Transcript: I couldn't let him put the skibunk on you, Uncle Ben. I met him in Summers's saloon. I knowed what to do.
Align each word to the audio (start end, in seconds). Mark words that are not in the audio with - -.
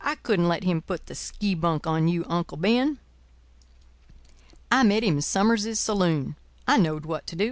I 0.03 0.15
couldn't 0.15 0.47
let 0.47 0.63
him 0.63 0.81
put 0.81 1.05
the 1.05 1.13
skibunk 1.13 1.85
on 1.85 2.07
you, 2.07 2.25
Uncle 2.27 2.57
Ben. 2.57 2.97
I 4.71 4.81
met 4.81 5.03
him 5.03 5.17
in 5.17 5.21
Summers's 5.21 5.79
saloon. 5.79 6.35
I 6.67 6.77
knowed 6.77 7.05
what 7.05 7.27
to 7.27 7.35
do. 7.35 7.39